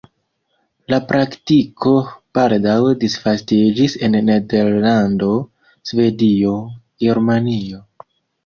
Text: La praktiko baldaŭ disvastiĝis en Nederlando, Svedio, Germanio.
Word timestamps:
La 0.91 0.97
praktiko 1.11 1.93
baldaŭ 2.37 2.79
disvastiĝis 3.05 3.99
en 4.09 4.17
Nederlando, 4.31 5.31
Svedio, 5.91 6.57
Germanio. 7.05 7.85